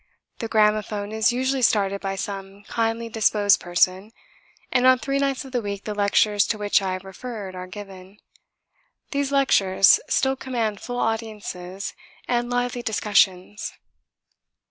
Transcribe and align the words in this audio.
The 0.39 0.47
gramophone 0.47 1.11
is 1.11 1.31
usually 1.31 1.61
started 1.61 2.01
by 2.01 2.15
some 2.15 2.63
kindly 2.63 3.07
disposed 3.07 3.59
person, 3.59 4.11
and 4.71 4.87
on 4.87 4.97
three 4.97 5.19
nights 5.19 5.45
of 5.45 5.51
the 5.51 5.61
week 5.61 5.83
the 5.83 5.93
lectures 5.93 6.47
to 6.47 6.57
which 6.57 6.81
I 6.81 6.93
have 6.93 7.05
referred 7.05 7.53
are 7.53 7.67
given. 7.67 8.17
These 9.11 9.31
lectures 9.31 9.99
still 10.09 10.35
command 10.35 10.81
full 10.81 10.97
audiences 10.99 11.93
and 12.27 12.49
lively 12.49 12.81
discussions. 12.81 13.73